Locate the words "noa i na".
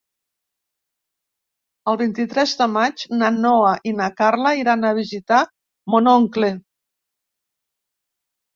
3.37-4.09